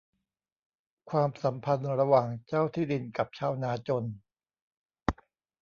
[1.09, 4.03] ความสัมพันธ์ระหว่างเจ้าที่ดินกับชาวนาจน